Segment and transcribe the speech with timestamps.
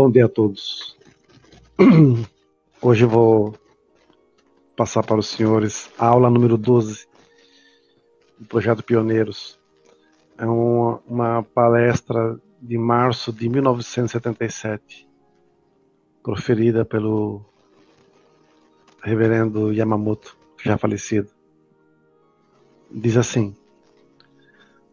[0.00, 0.96] Bom dia a todos.
[2.80, 3.52] Hoje vou
[4.76, 7.08] passar para os senhores a aula número 12
[8.38, 9.58] do projeto Pioneiros.
[10.38, 15.08] É uma, uma palestra de março de 1977,
[16.22, 17.44] proferida pelo
[19.02, 21.28] reverendo Yamamoto, já falecido.
[22.88, 23.52] Diz assim: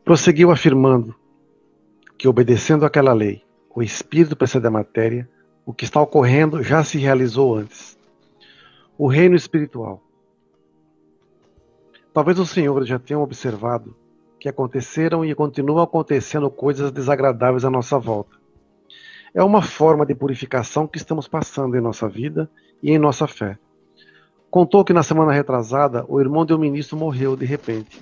[0.04, 1.14] prosseguiu afirmando
[2.18, 3.45] que, obedecendo àquela lei,
[3.76, 5.30] o espírito precede a matéria,
[5.66, 7.98] o que está ocorrendo já se realizou antes.
[8.98, 10.02] O reino espiritual.
[12.14, 13.94] Talvez os senhores já tenham observado
[14.40, 18.38] que aconteceram e continuam acontecendo coisas desagradáveis à nossa volta.
[19.34, 22.50] É uma forma de purificação que estamos passando em nossa vida
[22.82, 23.58] e em nossa fé.
[24.50, 28.02] Contou que na semana retrasada o irmão de um ministro morreu de repente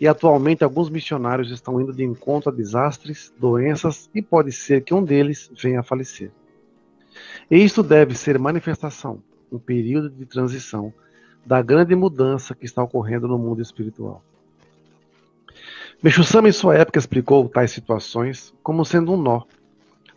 [0.00, 4.94] e atualmente alguns missionários estão indo de encontro a desastres, doenças e pode ser que
[4.94, 6.30] um deles venha a falecer.
[7.50, 10.92] E isto deve ser manifestação, um período de transição
[11.44, 14.22] da grande mudança que está ocorrendo no mundo espiritual.
[16.02, 19.42] Meixo-sama, em sua época, explicou tais situações como sendo um nó.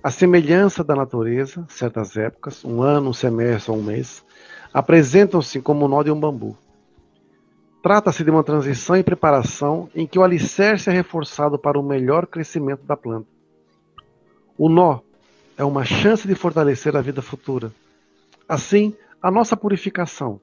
[0.04, 4.26] A semelhança da natureza, certas épocas, um ano, um semestre ou um mês,
[4.74, 6.58] apresentam-se como o nó de um bambu.
[7.82, 12.28] Trata-se de uma transição e preparação em que o alicerce é reforçado para o melhor
[12.28, 13.28] crescimento da planta.
[14.58, 15.00] O nó
[15.58, 17.72] é uma chance de fortalecer a vida futura.
[18.48, 20.42] Assim, a nossa purificação,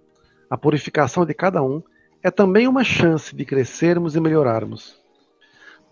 [0.48, 1.82] a purificação de cada um,
[2.22, 4.98] é também uma chance de crescermos e melhorarmos.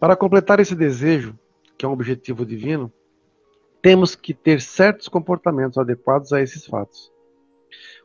[0.01, 1.39] Para completar esse desejo,
[1.77, 2.91] que é um objetivo divino,
[3.83, 7.12] temos que ter certos comportamentos adequados a esses fatos.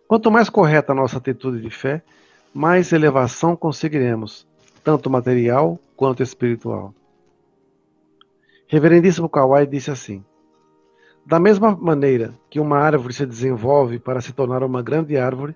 [0.08, 2.04] Quanto mais correta a nossa atitude de fé,
[2.60, 4.46] mais elevação conseguiremos,
[4.84, 6.94] tanto material quanto espiritual.
[8.68, 10.26] Reverendíssimo Kawai disse assim:
[11.26, 15.56] Da mesma maneira que uma árvore se desenvolve para se tornar uma grande árvore,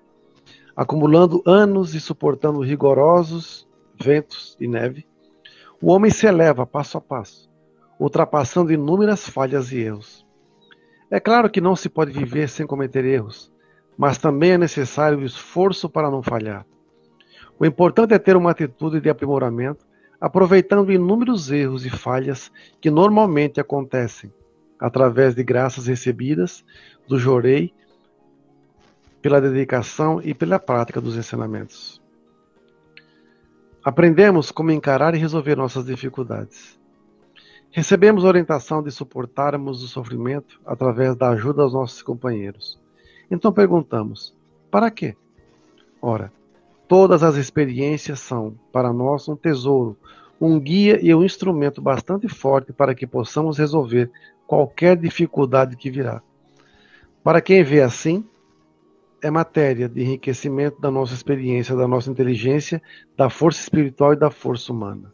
[0.74, 3.68] acumulando anos e suportando rigorosos
[4.02, 5.06] ventos e neve,
[5.82, 7.50] o homem se eleva passo a passo,
[8.00, 10.26] ultrapassando inúmeras falhas e erros.
[11.10, 13.52] É claro que não se pode viver sem cometer erros,
[13.94, 16.64] mas também é necessário o esforço para não falhar.
[17.58, 19.86] O importante é ter uma atitude de aprimoramento,
[20.20, 22.50] aproveitando inúmeros erros e falhas
[22.80, 24.32] que normalmente acontecem
[24.78, 26.64] através de graças recebidas
[27.06, 27.72] do Jorei,
[29.22, 32.02] pela dedicação e pela prática dos ensinamentos.
[33.82, 36.78] Aprendemos como encarar e resolver nossas dificuldades.
[37.70, 42.78] Recebemos orientação de suportarmos o sofrimento através da ajuda aos nossos companheiros.
[43.30, 44.36] Então perguntamos:
[44.70, 45.16] para quê?
[46.00, 46.30] Ora,
[46.96, 49.98] Todas as experiências são, para nós, um tesouro,
[50.40, 54.12] um guia e um instrumento bastante forte para que possamos resolver
[54.46, 56.22] qualquer dificuldade que virá.
[57.24, 58.24] Para quem vê assim,
[59.20, 62.80] é matéria de enriquecimento da nossa experiência, da nossa inteligência,
[63.16, 65.12] da força espiritual e da força humana.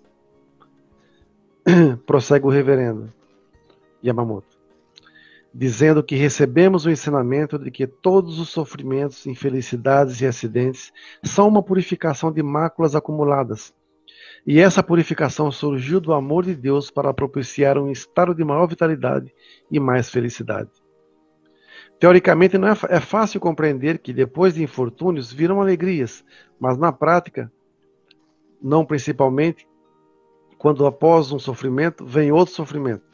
[2.05, 3.11] Prossegue o reverendo
[4.05, 4.60] Yamamoto
[5.53, 10.93] dizendo que recebemos o ensinamento de que todos os sofrimentos, infelicidades e acidentes
[11.25, 13.75] são uma purificação de máculas acumuladas.
[14.47, 19.33] E essa purificação surgiu do amor de Deus para propiciar um estado de maior vitalidade
[19.71, 20.71] e mais felicidade.
[21.99, 26.25] Teoricamente, não é, é fácil compreender que depois de infortúnios viram alegrias,
[26.59, 27.53] mas na prática,
[28.63, 29.69] não principalmente,
[30.57, 33.05] quando após um sofrimento vem outro sofrimento.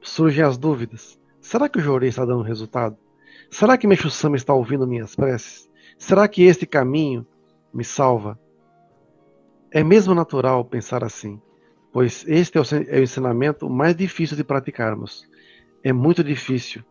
[0.00, 1.18] Surgem as dúvidas.
[1.44, 2.96] Será que o Jorei está dando resultado?
[3.50, 5.68] Será que Meixo Sama está ouvindo minhas preces?
[5.98, 7.26] Será que este caminho
[7.72, 8.40] me salva?
[9.70, 11.38] É mesmo natural pensar assim,
[11.92, 15.28] pois este é é o ensinamento mais difícil de praticarmos.
[15.82, 16.82] É muito difícil.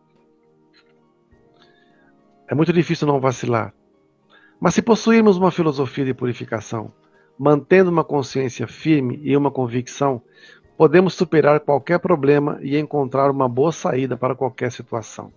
[2.46, 3.74] É muito difícil não vacilar.
[4.60, 6.92] Mas se possuirmos uma filosofia de purificação,
[7.36, 10.22] mantendo uma consciência firme e uma convicção,
[10.76, 15.32] podemos superar qualquer problema e encontrar uma boa saída para qualquer situação.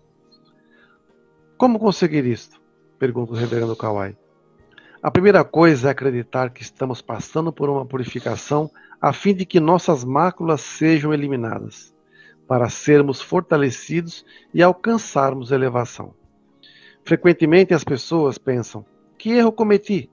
[1.58, 2.62] Como conseguir isto?
[3.00, 4.16] Pergunta o reverendo Kawai.
[5.02, 8.70] A primeira coisa é acreditar que estamos passando por uma purificação
[9.00, 11.94] a fim de que nossas máculas sejam eliminadas,
[12.48, 16.14] para sermos fortalecidos e alcançarmos elevação.
[17.04, 18.86] Frequentemente as pessoas pensam:
[19.18, 20.10] que erro cometi?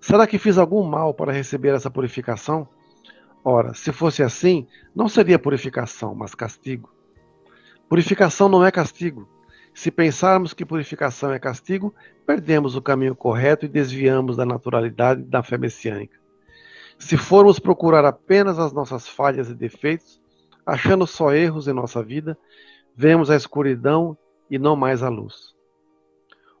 [0.00, 2.68] Será que fiz algum mal para receber essa purificação?
[3.44, 6.90] Ora, se fosse assim, não seria purificação, mas castigo.
[7.88, 9.28] Purificação não é castigo.
[9.74, 11.94] Se pensarmos que purificação é castigo,
[12.26, 16.18] perdemos o caminho correto e desviamos da naturalidade da fé messiânica.
[16.98, 20.22] Se formos procurar apenas as nossas falhas e defeitos,
[20.64, 22.38] achando só erros em nossa vida,
[22.96, 24.16] vemos a escuridão
[24.48, 25.54] e não mais a luz.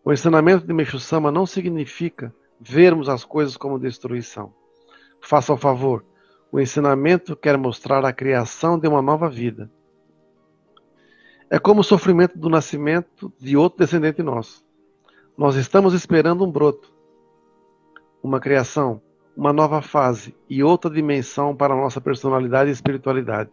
[0.04, 4.52] O ensinamento de Meixo Sama não significa vermos as coisas como destruição.
[5.20, 6.04] Faça o favor,
[6.54, 9.68] o ensinamento quer mostrar a criação de uma nova vida.
[11.50, 14.64] É como o sofrimento do nascimento de outro descendente nosso.
[15.36, 16.94] Nós estamos esperando um broto,
[18.22, 19.02] uma criação,
[19.36, 23.50] uma nova fase e outra dimensão para a nossa personalidade e espiritualidade.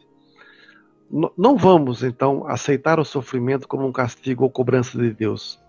[1.36, 5.60] Não vamos, então, aceitar o sofrimento como um castigo ou cobrança de Deus.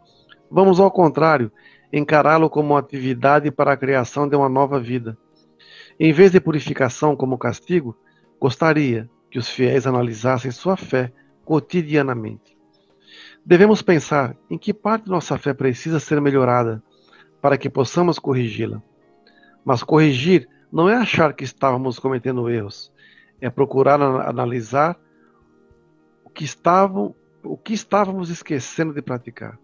[0.51, 1.51] Vamos, ao contrário,
[1.91, 5.17] encará-lo como uma atividade para a criação de uma nova vida.
[6.05, 7.97] Em vez de purificação como castigo,
[8.41, 11.13] gostaria que os fiéis analisassem sua fé
[11.45, 12.59] cotidianamente.
[13.47, 16.83] Devemos pensar em que parte de nossa fé precisa ser melhorada
[17.41, 18.83] para que possamos corrigi-la.
[19.65, 22.93] Mas corrigir não é achar que estávamos cometendo erros,
[23.41, 24.99] é procurar analisar
[26.25, 27.15] o que, estavam,
[27.45, 29.57] o que estávamos esquecendo de praticar.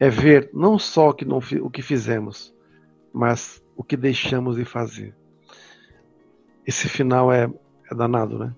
[0.00, 2.54] É ver não só o que, não, o que fizemos,
[3.12, 5.14] mas o que deixamos de fazer.
[6.66, 7.50] Esse final é,
[7.90, 8.54] é danado, né?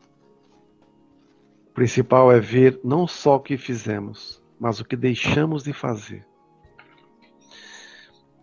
[1.70, 6.26] O principal é ver não só o que fizemos, mas o que deixamos de fazer.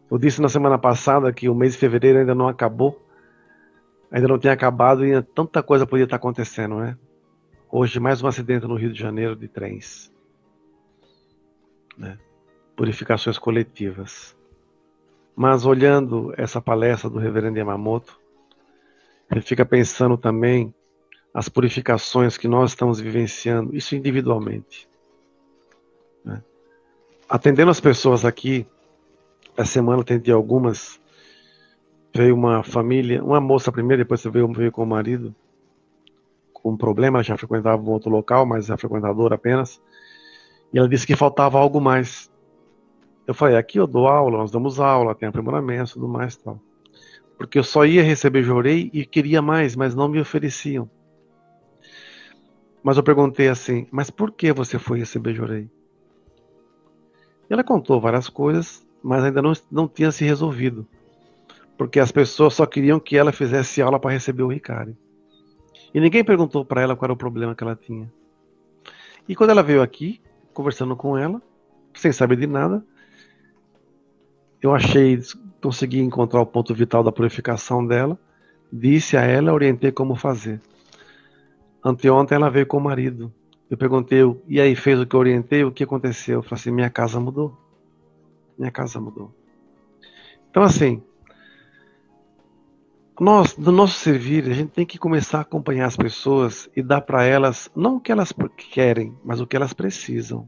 [0.09, 3.01] Eu disse na semana passada que o mês de fevereiro ainda não acabou,
[4.11, 6.97] ainda não tinha acabado e tanta coisa podia estar acontecendo, né?
[7.71, 10.11] Hoje, mais um acidente no Rio de Janeiro de trens.
[11.97, 12.17] Né?
[12.75, 14.37] Purificações coletivas.
[15.35, 18.19] Mas olhando essa palestra do reverendo Yamamoto,
[19.29, 20.73] ele fica pensando também
[21.33, 24.87] as purificações que nós estamos vivenciando, isso individualmente.
[26.23, 26.41] Né?
[27.27, 28.65] Atendendo as pessoas aqui,
[29.57, 30.99] essa semana eu tentei algumas.
[32.13, 35.35] Veio uma família, uma moça primeiro, depois veio, veio com o marido,
[36.53, 39.81] com um problema, já frequentava um outro local, mas é frequentadora apenas.
[40.73, 42.31] E ela disse que faltava algo mais.
[43.27, 46.59] Eu falei, aqui eu dou aula, nós damos aula, tem aprimoramento, tudo mais tal.
[47.37, 50.89] Porque eu só ia receber jorei e queria mais, mas não me ofereciam.
[52.83, 55.69] Mas eu perguntei assim, mas por que você foi receber jorei?
[57.49, 60.87] Ela contou várias coisas, mas ainda não, não tinha se resolvido.
[61.77, 64.95] Porque as pessoas só queriam que ela fizesse aula para receber o Ricardo.
[65.93, 68.11] E ninguém perguntou para ela qual era o problema que ela tinha.
[69.27, 70.21] E quando ela veio aqui,
[70.53, 71.41] conversando com ela,
[71.93, 72.85] sem saber de nada,
[74.61, 75.19] eu achei,
[75.61, 78.19] consegui encontrar o ponto vital da purificação dela,
[78.71, 80.61] disse a ela, orientei como fazer.
[81.83, 83.31] Anteontem ela veio com o marido.
[83.69, 85.63] Eu perguntei, e aí fez o que eu orientei?
[85.63, 86.39] O que aconteceu?
[86.39, 87.57] Eu falei assim: minha casa mudou.
[88.57, 89.33] Minha casa mudou.
[90.49, 91.03] Então, assim,
[93.19, 97.01] nós, no nosso servir, a gente tem que começar a acompanhar as pessoas e dar
[97.01, 98.33] para elas, não o que elas
[98.71, 100.47] querem, mas o que elas precisam.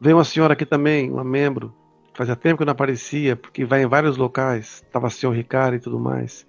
[0.00, 1.74] Veio uma senhora aqui também, uma membro,
[2.14, 5.98] fazia tempo que não aparecia, porque vai em vários locais, estava senhor Ricardo e tudo
[5.98, 6.46] mais,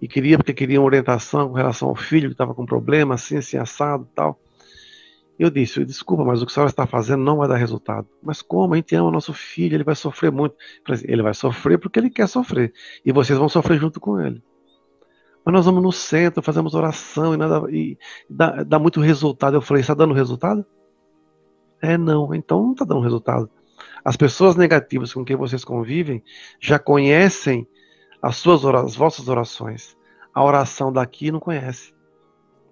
[0.00, 3.36] e queria, porque queria uma orientação com relação ao filho que estava com problema, assim,
[3.36, 4.40] assim, assado e tal.
[5.38, 8.08] Eu disse, desculpa, mas o que a senhora está fazendo não vai dar resultado.
[8.20, 8.74] Mas como?
[8.74, 10.56] A gente ama o nosso filho, ele vai sofrer muito.
[10.88, 12.72] Assim, ele vai sofrer porque ele quer sofrer.
[13.04, 14.42] E vocês vão sofrer junto com ele.
[15.44, 17.96] Mas nós vamos no centro, fazemos oração e nada e
[18.28, 19.56] dá, dá muito resultado.
[19.56, 20.66] Eu falei, está dando resultado?
[21.80, 22.34] É, não.
[22.34, 23.50] Então não está dando resultado.
[24.04, 26.22] As pessoas negativas com quem vocês convivem
[26.60, 27.66] já conhecem
[28.22, 29.96] as suas as vossas orações.
[30.34, 31.94] A oração daqui não conhece.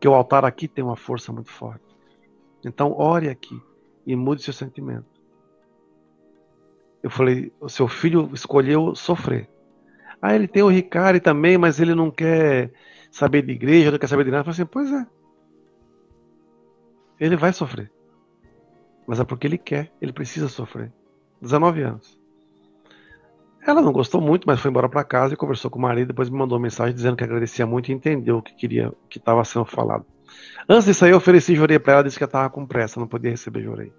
[0.00, 1.84] Que o altar aqui tem uma força muito forte.
[2.64, 3.60] Então ore aqui
[4.06, 5.06] e mude seu sentimento.
[7.02, 9.48] Eu falei, o seu filho escolheu sofrer.
[10.20, 12.72] Ah, ele tem o Ricardo também, mas ele não quer
[13.10, 14.40] saber de igreja, não quer saber de nada.
[14.40, 15.06] Eu falei assim, pois é.
[17.20, 17.92] Ele vai sofrer.
[19.06, 20.92] Mas é porque ele quer, ele precisa sofrer.
[21.40, 22.18] 19 anos.
[23.66, 26.08] Ela não gostou muito, mas foi embora para casa e conversou com o marido.
[26.08, 29.08] Depois me mandou uma mensagem dizendo que agradecia muito e entendeu o que queria, o
[29.08, 30.06] que estava sendo falado.
[30.68, 33.08] Antes disso aí, eu ofereci jurei para ela, disse que eu estava com pressa, não
[33.08, 33.92] podia receber jurei.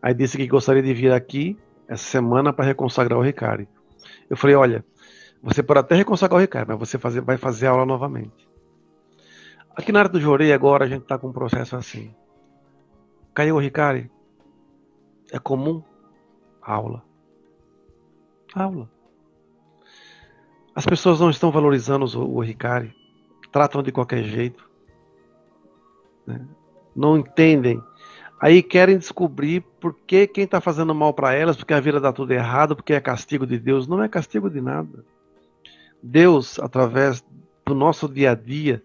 [0.00, 1.58] Aí disse que gostaria de vir aqui
[1.88, 3.66] essa semana para reconsagrar o Ricardo.
[4.30, 4.84] Eu falei, olha,
[5.42, 8.48] você pode até reconsagrar o Ricardo, mas você fazer, vai fazer aula novamente.
[9.74, 12.14] Aqui na área do Jorei agora a gente está com um processo assim.
[13.36, 14.08] Caiu o Ricardo,
[15.30, 15.82] é comum
[16.62, 17.04] aula.
[18.54, 18.90] Aula.
[20.74, 22.90] As pessoas não estão valorizando o, Ricardo,
[23.52, 24.66] tratam de qualquer jeito.
[26.26, 26.46] Né?
[26.96, 27.78] Não entendem.
[28.40, 32.14] Aí querem descobrir por que quem está fazendo mal para elas, porque a vida dá
[32.14, 33.86] tudo errado, porque é castigo de Deus.
[33.86, 35.04] Não é castigo de nada.
[36.02, 37.22] Deus, através
[37.66, 38.82] do nosso dia a dia,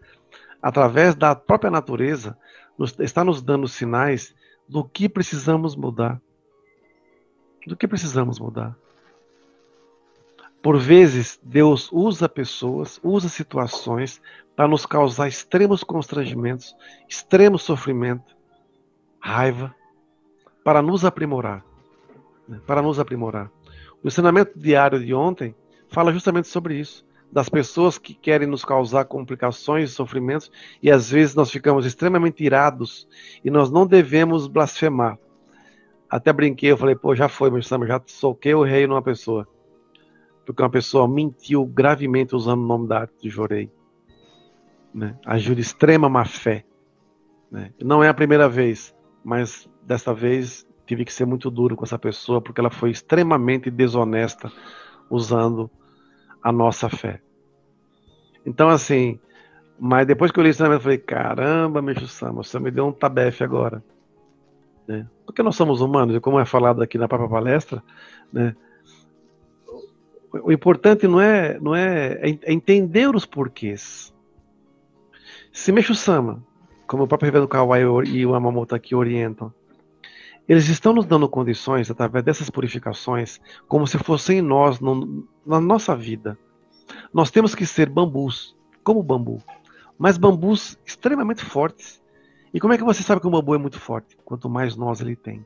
[0.62, 2.38] através da própria natureza,
[2.78, 4.36] nos, está nos dando sinais
[4.72, 6.22] do que precisamos mudar.
[7.68, 8.74] Do que precisamos mudar.
[10.62, 14.22] Por vezes, Deus usa pessoas, usa situações
[14.56, 16.74] para nos causar extremos constrangimentos,
[17.10, 18.34] extremo sofrimento,
[19.20, 19.76] raiva,
[20.64, 21.66] para nos aprimorar.
[22.48, 22.62] Né?
[22.66, 23.52] Para nos aprimorar.
[24.02, 25.54] O ensinamento diário de ontem
[25.90, 27.06] fala justamente sobre isso.
[27.32, 30.52] Das pessoas que querem nos causar complicações e sofrimentos,
[30.84, 33.08] e às vezes nós ficamos extremamente irados
[33.44, 35.18] e nós não devemos blasfemar.
[36.10, 39.48] Até brinquei, eu falei, pô, já foi, meu Sam, já soquei o rei numa pessoa.
[40.46, 43.72] Porque uma pessoa mentiu gravemente usando o nome da arte de Jorei.
[44.94, 45.18] Né?
[45.26, 46.66] Agiu de extrema má fé.
[47.50, 47.72] Né?
[47.82, 51.98] Não é a primeira vez, mas desta vez tive que ser muito duro com essa
[51.98, 54.52] pessoa porque ela foi extremamente desonesta
[55.10, 55.72] usando
[56.44, 57.22] a nossa fé.
[58.46, 59.20] Então, assim,
[59.80, 62.92] mas depois que eu li isso, eu falei: caramba, Meixo Sama, você me deu um
[62.92, 63.84] tabefe agora.
[64.88, 65.08] Né?
[65.26, 67.84] Porque nós somos humanos, e como é falado aqui na própria palestra,
[68.32, 68.56] né?
[70.32, 74.14] o importante não é, não é, é entender os porquês.
[75.52, 76.42] Se Meixo Sama,
[76.88, 79.54] como o próprio Reverendo Kawai e o Amamoto aqui orientam,
[80.48, 85.96] eles estão nos dando condições, através dessas purificações, como se fossem nós, no, na nossa
[85.96, 86.38] vida.
[87.14, 89.42] Nós temos que ser bambus, como bambu,
[89.98, 92.02] mas bambus extremamente fortes.
[92.54, 94.18] E como é que você sabe que o bambu é muito forte?
[94.26, 95.46] Quanto mais nós ele tem.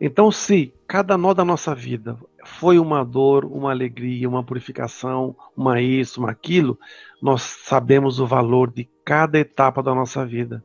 [0.00, 5.80] Então, se cada nó da nossa vida foi uma dor, uma alegria, uma purificação, uma
[5.80, 6.78] isso, uma aquilo,
[7.20, 10.64] nós sabemos o valor de cada etapa da nossa vida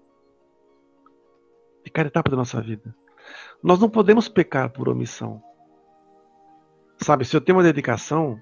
[1.94, 2.96] cada etapa da nossa vida.
[3.62, 5.42] Nós não podemos pecar por omissão.
[6.98, 8.40] Sabe, se eu tenho uma dedicação,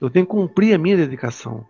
[0.00, 1.66] eu tenho que cumprir a minha dedicação.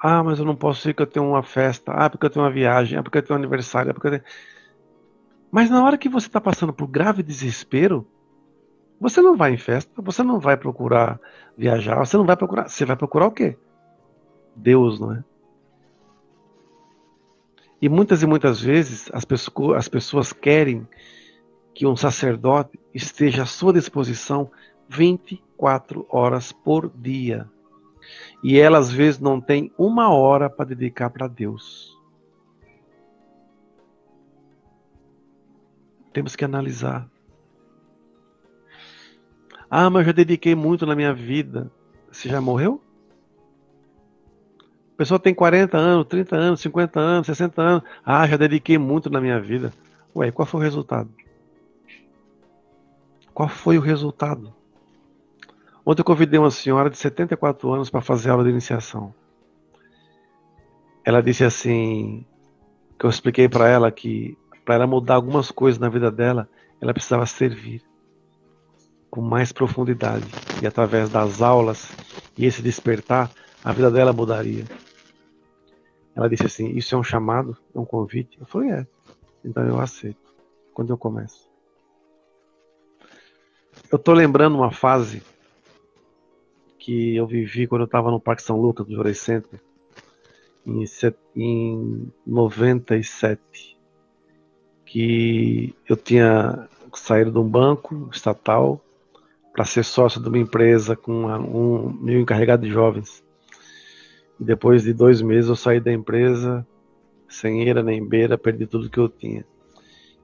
[0.00, 1.92] Ah, mas eu não posso ir porque eu tenho uma festa.
[1.92, 2.98] Ah, porque eu tenho uma viagem.
[2.98, 3.90] Ah, porque eu tenho um aniversário.
[3.90, 4.24] Ah, porque eu tenho...
[5.50, 8.06] Mas na hora que você está passando por grave desespero,
[8.98, 11.20] você não vai em festa, você não vai procurar
[11.56, 12.68] viajar, você não vai procurar.
[12.68, 13.56] Você vai procurar o quê?
[14.56, 15.24] Deus, não é?
[17.82, 20.86] E muitas e muitas vezes as pessoas, as pessoas querem
[21.74, 24.48] que um sacerdote esteja à sua disposição
[24.88, 27.50] 24 horas por dia.
[28.40, 31.98] E ela às vezes não tem uma hora para dedicar para Deus.
[36.12, 37.10] Temos que analisar.
[39.68, 41.68] Ah, mas eu já dediquei muito na minha vida.
[42.12, 42.80] Você já morreu?
[44.94, 47.82] A pessoa tem 40 anos, 30 anos, 50 anos, 60 anos.
[48.04, 49.72] Ah, já dediquei muito na minha vida.
[50.14, 51.10] Ué, qual foi o resultado?
[53.32, 54.54] Qual foi o resultado?
[55.84, 59.14] Ontem eu convidei uma senhora de 74 anos para fazer aula de iniciação.
[61.04, 62.24] Ela disse assim,
[62.98, 66.48] que eu expliquei para ela que para ela mudar algumas coisas na vida dela,
[66.80, 67.82] ela precisava servir
[69.10, 70.24] com mais profundidade
[70.62, 71.90] e através das aulas
[72.38, 73.30] e esse despertar,
[73.64, 74.64] a vida dela mudaria.
[76.14, 77.56] Ela disse assim: Isso é um chamado?
[77.74, 78.38] É um convite?
[78.40, 78.86] Eu falei: É.
[79.44, 80.32] Então eu aceito.
[80.74, 81.50] Quando eu começo.
[83.90, 85.22] Eu estou lembrando uma fase
[86.78, 89.60] que eu vivi quando eu estava no Parque São Lucas, do Jorei Center,
[90.66, 90.84] em,
[91.36, 93.78] em 97.
[94.84, 98.82] Que eu tinha saído de um banco estatal
[99.52, 103.22] para ser sócio de uma empresa com um meu encarregado de jovens.
[104.42, 106.66] E depois de dois meses eu saí da empresa,
[107.28, 109.44] sem eira nem beira, perdi tudo que eu tinha.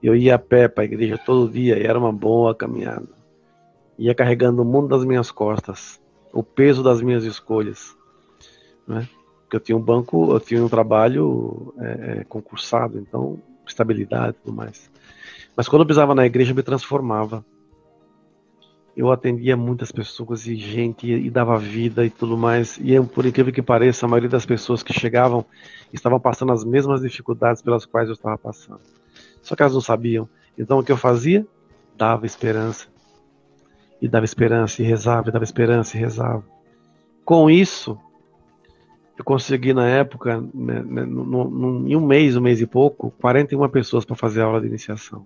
[0.03, 3.09] Eu ia a pé para a igreja todo dia e era uma boa caminhada.
[3.97, 7.97] Ia carregando o mundo das minhas costas, o peso das minhas escolhas.
[8.89, 9.09] Né?
[9.43, 14.45] Porque eu tinha um banco, eu tinha um trabalho é, é concursado, então estabilidade e
[14.45, 14.91] tudo mais.
[15.57, 17.45] Mas quando eu pisava na igreja, eu me transformava
[18.99, 22.81] eu atendia muitas pessoas e gente e, dava vida e tudo mais.
[22.83, 25.47] E por incrível que pareça, a maioria das pessoas que chegavam
[25.93, 28.81] estavam passando as mesmas dificuldades pelas quais eu estava passando.
[29.41, 30.29] Só que elas não sabiam.
[30.59, 31.47] Então o que eu fazia?
[31.97, 32.89] Dava esperança.
[34.03, 36.45] E dava esperança e rezava, e dava esperança e rezava.
[37.25, 37.97] Com isso,
[39.17, 43.13] eu consegui na época, né, né, no, no, em um mês, um mês e pouco,
[43.21, 45.25] 41 pessoas para fazer a aula de iniciação.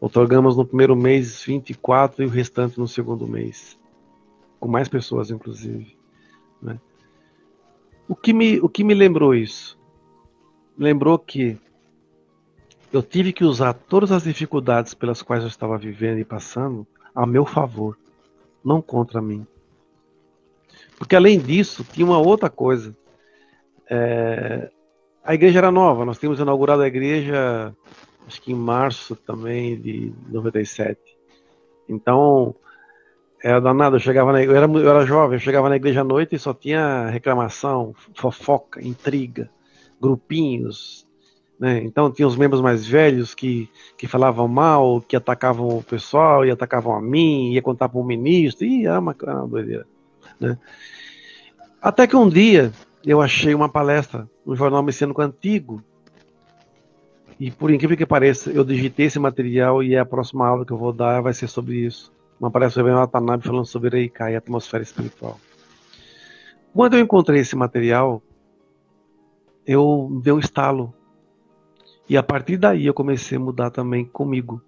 [0.00, 3.78] Otorgamos no primeiro mês 24 e o restante no segundo mês.
[4.58, 5.94] Com mais pessoas, inclusive.
[6.62, 6.80] Né?
[8.08, 9.78] O, que me, o que me lembrou isso?
[10.78, 11.58] Lembrou que
[12.92, 17.26] eu tive que usar todas as dificuldades pelas quais eu estava vivendo e passando a
[17.26, 17.96] meu favor,
[18.64, 19.46] não contra mim.
[20.98, 22.96] Porque além disso, tinha uma outra coisa.
[23.88, 24.70] É,
[25.22, 27.74] a igreja era nova, nós tínhamos inaugurado a igreja,
[28.30, 31.00] acho que em março também de 97.
[31.88, 32.54] Então,
[33.42, 36.04] era danado, eu chegava na, eu era, eu era jovem, eu chegava na igreja à
[36.04, 39.50] noite e só tinha reclamação, fofoca, intriga,
[40.00, 41.04] grupinhos,
[41.58, 41.82] né?
[41.82, 43.68] Então tinha os membros mais velhos que,
[43.98, 48.04] que falavam mal, que atacavam o pessoal, e atacavam a mim, ia contar para o
[48.04, 49.86] ministro, e era uma, era uma doideira.
[50.38, 50.56] Né?
[51.82, 52.72] Até que um dia
[53.04, 55.82] eu achei uma palestra no jornal messiânico antigo,
[57.40, 60.76] e por incrível que pareça, eu digitei esse material e a próxima aula que eu
[60.76, 62.12] vou dar vai ser sobre isso.
[62.38, 65.40] Uma palestra sobre Watanabe falando sobre Reikai e atmosfera espiritual.
[66.74, 68.22] Quando eu encontrei esse material,
[69.66, 70.92] eu dei um estalo
[72.06, 74.60] e a partir daí eu comecei a mudar também comigo.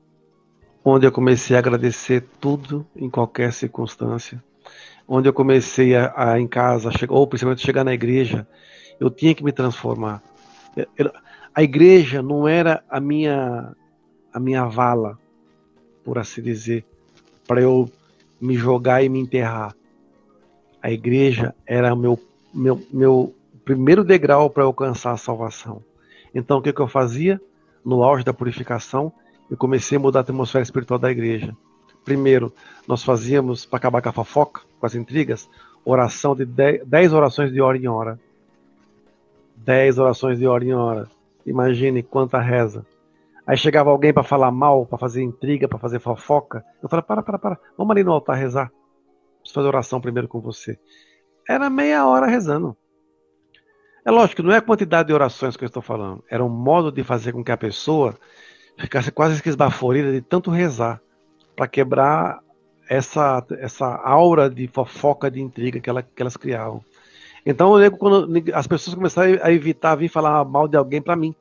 [0.83, 4.43] Onde eu comecei a agradecer tudo em qualquer circunstância.
[5.07, 8.49] Onde eu comecei a, a em casa, ou principalmente chegar na igreja,
[8.99, 10.23] eu tinha que me transformar.
[11.55, 13.75] A igreja não era a minha
[14.33, 15.19] a minha vala,
[16.03, 16.85] por assim dizer,
[17.47, 17.91] para eu
[18.41, 19.77] me jogar e me enterrar.
[20.81, 22.19] A igreja era meu,
[22.53, 25.83] meu, meu primeiro degrau para alcançar a salvação.
[26.35, 27.41] Então o que, que eu fazia?
[27.85, 29.13] No auge da purificação,
[29.51, 31.55] eu comecei a mudar a atmosfera espiritual da igreja.
[32.05, 32.53] Primeiro,
[32.89, 35.49] nós fazíamos, para acabar com a fofoca, com as intrigas,
[35.85, 38.19] oração de 10 orações de hora em hora.
[39.57, 41.09] 10 orações de hora em hora.
[41.47, 42.85] Imagine quanta reza.
[43.47, 46.65] Aí chegava alguém para falar mal, para fazer intriga, para fazer fofoca.
[46.83, 47.61] Eu falei: para, para, para.
[47.77, 48.71] Vamos ali no altar rezar.
[49.41, 50.79] Preciso fazer oração primeiro com você.
[51.49, 52.77] Era meia hora rezando.
[54.05, 56.49] É lógico que não é a quantidade de orações que eu estou falando, era um
[56.49, 58.19] modo de fazer com que a pessoa
[58.77, 61.01] ficasse quase esbaforida de tanto rezar,
[61.55, 62.41] para quebrar
[62.89, 66.85] essa, essa aura de fofoca, de intriga que, ela, que elas criavam.
[67.45, 71.35] Então quando as pessoas começaram a evitar vir falar mal de alguém para mim.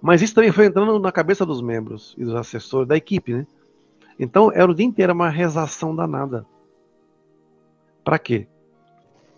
[0.00, 3.46] Mas isso também foi entrando na cabeça dos membros e dos assessores da equipe, né?
[4.18, 6.46] Então era o dia inteiro uma rezação danada.
[8.04, 8.46] Para quê?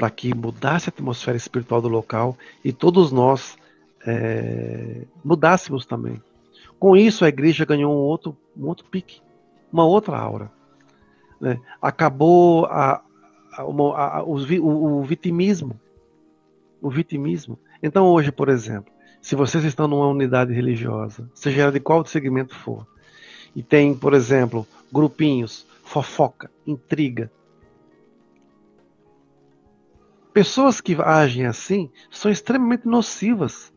[0.00, 3.58] para que mudasse a atmosfera espiritual do local e todos nós
[4.06, 6.22] é, mudássemos também.
[6.78, 9.20] Com isso, a igreja ganhou um outro, um outro pique,
[9.70, 10.50] uma outra aura.
[11.38, 11.60] Né?
[11.82, 13.02] Acabou a,
[13.60, 15.78] a, o, o, o vitimismo.
[16.80, 17.58] O vitimismo.
[17.82, 22.54] Então, hoje, por exemplo, se vocês estão numa unidade religiosa, seja ela de qual segmento
[22.54, 22.86] for,
[23.54, 27.30] e tem, por exemplo, grupinhos, fofoca, intriga,
[30.32, 33.72] Pessoas que agem assim são extremamente nocivas.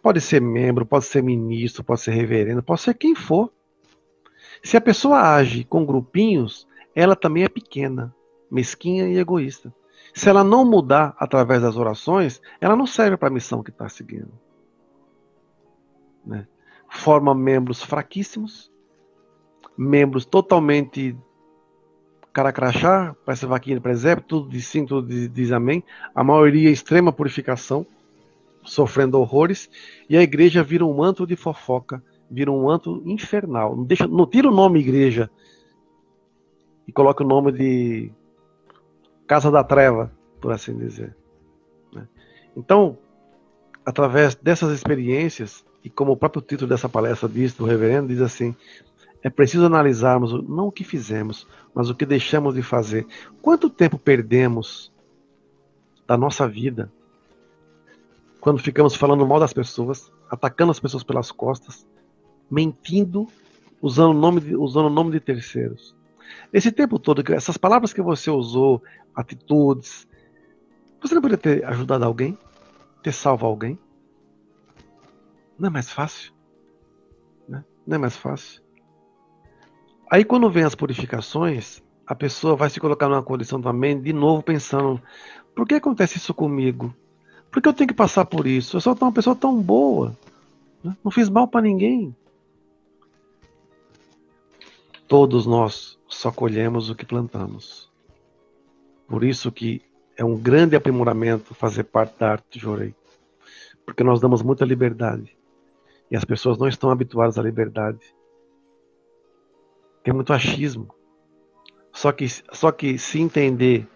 [0.00, 3.52] Pode ser membro, pode ser ministro, pode ser reverendo, pode ser quem for.
[4.62, 8.14] Se a pessoa age com grupinhos, ela também é pequena,
[8.50, 9.72] mesquinha e egoísta.
[10.14, 13.88] Se ela não mudar através das orações, ela não serve para a missão que está
[13.88, 14.32] seguindo.
[16.24, 16.46] Né?
[16.88, 18.70] Forma membros fraquíssimos,
[19.76, 21.16] membros totalmente
[22.32, 25.82] cara crachá, parece vaquinha de exemplo, tudo diz sim, tudo diz amém.
[26.14, 27.86] A maioria extrema purificação,
[28.62, 29.70] sofrendo horrores,
[30.08, 33.76] e a igreja vira um manto de fofoca, vira um manto infernal.
[33.76, 35.30] Não, deixa, não tira o nome igreja
[36.86, 38.12] e coloca o nome de
[39.30, 41.16] Casa da Treva, por assim dizer.
[41.92, 42.04] Né?
[42.56, 42.98] Então,
[43.86, 48.56] através dessas experiências, e como o próprio título dessa palestra diz, do reverendo, diz assim:
[49.22, 53.06] é preciso analisarmos não o que fizemos, mas o que deixamos de fazer.
[53.40, 54.92] Quanto tempo perdemos
[56.08, 56.90] da nossa vida
[58.40, 61.86] quando ficamos falando mal das pessoas, atacando as pessoas pelas costas,
[62.50, 63.28] mentindo,
[63.80, 65.94] usando o nome usando o nome de terceiros?
[66.52, 68.82] Esse tempo todo, essas palavras que você usou,
[69.14, 70.06] atitudes,
[71.00, 72.36] você não poderia ter ajudado alguém?
[73.02, 73.78] Ter salvo alguém?
[75.58, 76.32] Não é mais fácil?
[77.48, 77.64] Né?
[77.86, 78.62] Não é mais fácil?
[80.10, 84.42] Aí quando vem as purificações, a pessoa vai se colocar numa condição também, de novo
[84.42, 85.00] pensando,
[85.54, 86.94] por que acontece isso comigo?
[87.50, 88.76] Por que eu tenho que passar por isso?
[88.76, 90.16] Eu sou uma pessoa tão boa.
[90.82, 90.96] Né?
[91.04, 92.14] Não fiz mal para ninguém.
[95.10, 97.90] Todos nós só colhemos o que plantamos.
[99.08, 99.82] Por isso que
[100.16, 102.94] é um grande aprimoramento fazer parte da arte de Jorei.
[103.84, 105.36] Porque nós damos muita liberdade.
[106.08, 107.98] E as pessoas não estão habituadas à liberdade.
[110.04, 110.94] Tem muito achismo.
[111.92, 113.88] Só que, só que se entender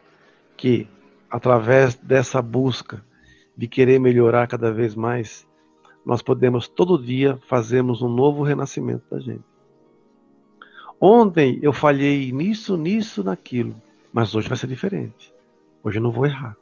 [0.57, 0.89] que
[1.31, 3.07] através dessa busca
[3.57, 5.47] de querer melhorar cada vez mais,
[6.05, 9.54] nós podemos todo dia fazermos um novo renascimento da gente.
[11.01, 13.75] Ontem eu falhei nisso, nisso, naquilo.
[14.13, 15.33] Mas hoje vai ser diferente.
[15.83, 16.57] Hoje eu não vou errar.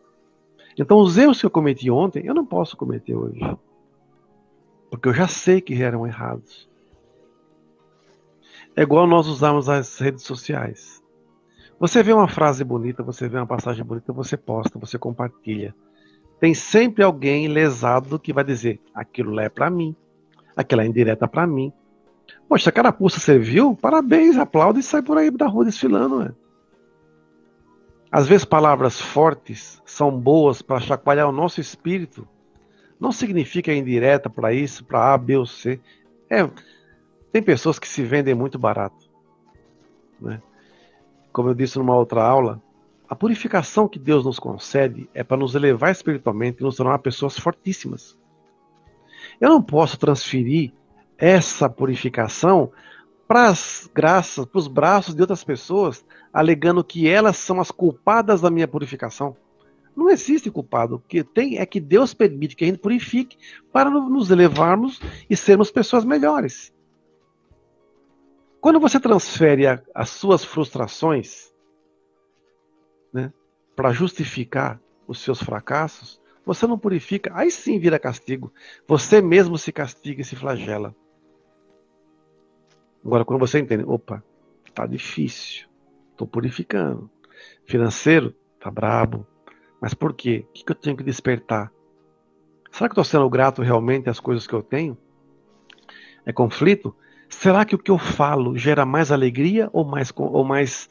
[0.79, 3.41] Então, os erros que eu cometi ontem, eu não posso cometer hoje.
[4.91, 6.69] Porque eu já sei que eram errados.
[8.75, 11.03] É igual nós usamos as redes sociais.
[11.79, 15.75] Você vê uma frase bonita, você vê uma passagem bonita, você posta, você compartilha.
[16.41, 19.95] Tem sempre alguém lesado que vai dizer: aquilo lá é para mim,
[20.57, 21.73] aquilo é indireta para mim.
[22.49, 23.75] Poxa, a carapuça serviu?
[23.75, 26.35] Parabéns, aplaude e sai por aí da rua desfilando.
[28.11, 32.29] Às vezes palavras fortes são boas para chacoalhar o nosso espírito.
[33.01, 35.81] Não significa indireta para isso, para A, B ou C.
[36.29, 36.49] É,
[37.33, 39.11] tem pessoas que se vendem muito barato.
[40.21, 40.43] Né?
[41.33, 42.63] Como eu disse numa outra aula,
[43.09, 47.39] a purificação que Deus nos concede é para nos elevar espiritualmente e nos tornar pessoas
[47.39, 48.19] fortíssimas.
[49.41, 50.73] Eu não posso transferir
[51.19, 52.73] essa purificação
[53.27, 58.41] para as graças, para os braços de outras pessoas, alegando que elas são as culpadas
[58.41, 59.37] da minha purificação.
[59.97, 60.97] Não existe culpado.
[60.97, 63.37] O que tem é que Deus permite que a gente purifique
[63.73, 66.73] para nos elevarmos e sermos pessoas melhores.
[68.61, 71.53] Quando você transfere a, as suas frustrações
[73.13, 73.33] né,
[73.75, 78.53] para justificar os seus fracassos, você não purifica, aí sim vira castigo.
[78.87, 80.95] Você mesmo se castiga e se flagela.
[83.05, 84.23] Agora, quando você entende, opa,
[84.75, 85.69] tá difícil,
[86.17, 87.11] tô purificando.
[87.67, 89.27] Financeiro, tá brabo.
[89.81, 90.47] Mas por quê?
[90.49, 91.73] O que, eu tenho que despertar?
[92.71, 94.97] Será que estou sendo grato realmente às coisas que eu tenho?
[96.25, 96.95] É conflito?
[97.29, 100.89] Será que o que eu falo gera mais alegria ou mais, ou mais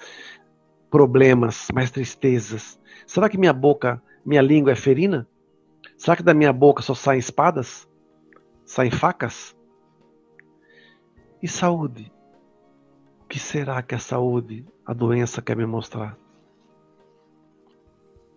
[0.90, 2.80] problemas, mais tristezas?
[3.08, 5.28] Será que minha boca, minha língua é ferina?
[5.98, 7.88] Será que da minha boca só saem espadas?
[8.66, 9.56] Saem facas?
[11.42, 12.12] E saúde?
[13.22, 16.16] O que será que a saúde, a doença quer me mostrar?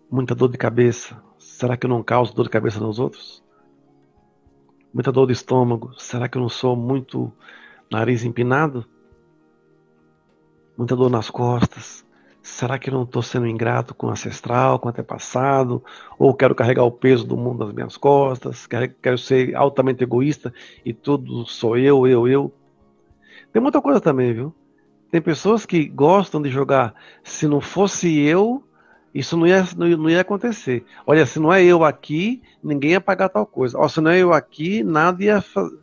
[0.09, 1.21] Muita dor de cabeça.
[1.37, 3.43] Será que eu não causo dor de cabeça nos outros?
[4.91, 5.93] Muita dor de estômago.
[5.99, 7.31] Será que eu não sou muito
[7.91, 8.87] nariz empinado?
[10.75, 12.03] Muita dor nas costas.
[12.41, 15.83] Será que eu não estou sendo ingrato com o ancestral, com o antepassado?
[16.17, 18.65] Ou quero carregar o peso do mundo nas minhas costas?
[18.65, 20.51] Quero, quero ser altamente egoísta
[20.83, 22.53] e tudo sou eu, eu, eu?
[23.55, 24.53] Tem muita coisa também, viu?
[25.09, 26.93] Tem pessoas que gostam de jogar.
[27.23, 28.61] Se não fosse eu,
[29.13, 30.83] isso não ia, não ia acontecer.
[31.07, 33.79] Olha, se não é eu aqui, ninguém ia pagar tal coisa.
[33.79, 35.79] Ó, se não é eu aqui, nada ia fazer.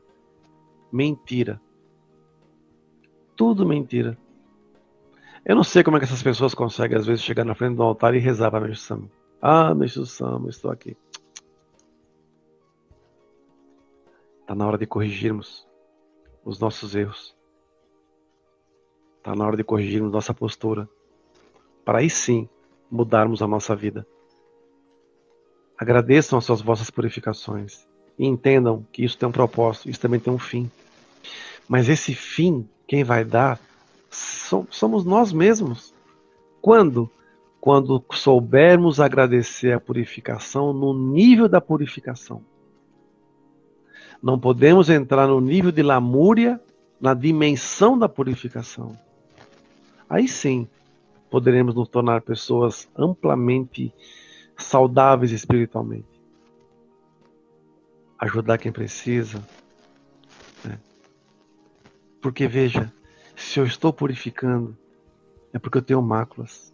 [0.93, 1.59] Mentira.
[3.35, 4.19] Tudo mentira.
[5.43, 7.83] Eu não sei como é que essas pessoas conseguem, às vezes, chegar na frente do
[7.83, 9.11] altar e rezar para Meixo Sama.
[9.41, 10.95] Ah, Meixo Sama, estou aqui.
[14.43, 15.67] Está na hora de corrigirmos
[16.45, 17.35] os nossos erros.
[19.23, 20.89] Está na hora de corrigirmos nossa postura.
[21.85, 22.49] Para aí sim
[22.91, 24.05] mudarmos a nossa vida.
[25.79, 27.87] Agradeçam as suas vossas purificações
[28.19, 30.69] e entendam que isso tem um propósito, isso também tem um fim.
[31.69, 33.61] Mas esse fim, quem vai dar,
[34.11, 35.95] somos nós mesmos.
[36.61, 37.09] Quando?
[37.61, 42.43] Quando soubermos agradecer a purificação no nível da purificação.
[44.21, 46.61] Não podemos entrar no nível de lamúria
[47.01, 48.99] na dimensão da purificação
[50.13, 50.69] aí sim
[51.31, 53.93] poderemos nos tornar pessoas amplamente
[54.57, 56.07] saudáveis espiritualmente.
[58.19, 59.43] Ajudar quem precisa.
[60.63, 60.79] Né?
[62.21, 62.93] Porque veja,
[63.35, 64.77] se eu estou purificando,
[65.55, 66.73] é porque eu tenho máculas.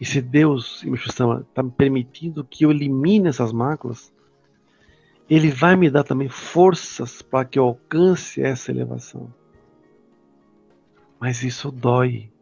[0.00, 4.12] E se Deus, está me permitindo que eu elimine essas máculas,
[5.28, 9.32] Ele vai me dar também forças para que eu alcance essa elevação.
[11.20, 12.33] Mas isso dói.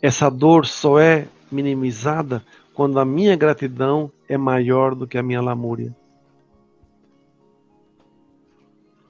[0.00, 5.40] Essa dor só é minimizada quando a minha gratidão é maior do que a minha
[5.40, 5.94] lamúria.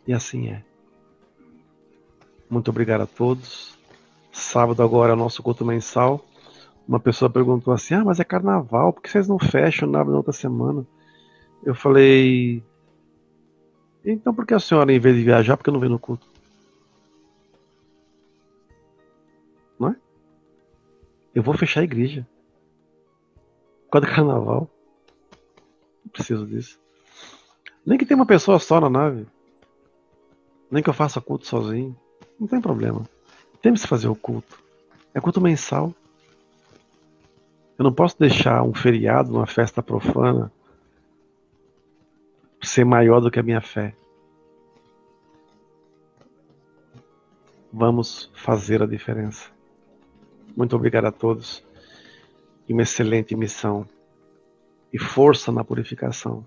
[0.07, 0.65] E assim é.
[2.49, 3.77] Muito obrigado a todos.
[4.33, 6.25] Sábado agora é o nosso culto mensal.
[6.87, 10.33] Uma pessoa perguntou assim: Ah, mas é carnaval, por que vocês não fecham na outra
[10.33, 10.87] semana?
[11.63, 12.63] Eu falei:
[14.03, 16.28] Então por que a senhora, em vez de viajar, por que não vem no culto?
[21.35, 22.27] Eu vou fechar a igreja.
[23.85, 24.71] Por causa do carnaval.
[26.05, 26.79] Não preciso disso.
[27.85, 29.27] Nem que tenha uma pessoa só na nave.
[30.71, 31.97] Nem que eu faça culto sozinho.
[32.39, 33.03] Não tem problema.
[33.63, 34.63] Temos que fazer o culto.
[35.15, 35.95] É culto mensal.
[37.79, 40.53] Eu não posso deixar um feriado, uma festa profana,
[42.61, 43.95] ser maior do que a minha fé.
[47.73, 49.58] Vamos fazer a diferença.
[50.59, 51.65] Muito obrigado a todos.
[52.69, 53.89] E uma excelente missão.
[54.93, 56.45] E força na purificação.